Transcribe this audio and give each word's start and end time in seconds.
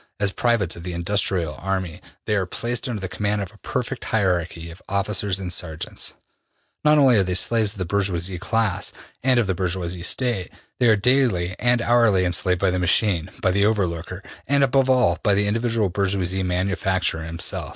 As 0.19 0.31
privates 0.31 0.75
of 0.75 0.81
the 0.81 0.93
industrial 0.93 1.53
army 1.61 2.01
they 2.25 2.35
are 2.35 2.47
placed 2.47 2.89
under 2.89 2.99
the 2.99 3.07
command 3.07 3.39
of 3.39 3.51
a 3.51 3.59
perfect 3.59 4.05
hierarchy 4.05 4.71
of 4.71 4.81
officers 4.89 5.37
and 5.37 5.53
sergeants. 5.53 6.15
Not 6.83 6.97
only 6.97 7.17
are 7.17 7.23
they 7.23 7.35
slaves 7.35 7.73
of 7.73 7.77
the 7.77 7.85
bourgeois 7.85 8.19
class, 8.39 8.91
and 9.21 9.39
of 9.39 9.45
the 9.45 9.53
bourgeois 9.53 9.89
State, 10.01 10.49
they 10.79 10.87
are 10.87 10.95
daily 10.95 11.55
and 11.59 11.83
hourly 11.83 12.25
enslaved 12.25 12.59
by 12.61 12.71
the 12.71 12.79
machine, 12.79 13.29
by 13.43 13.51
the 13.51 13.63
over 13.67 13.85
looker, 13.85 14.23
and, 14.47 14.63
above 14.63 14.89
all, 14.89 15.19
by 15.21 15.35
the 15.35 15.45
individual 15.45 15.89
bourgeois 15.89 16.41
manufacturer 16.41 17.23
himself. 17.23 17.69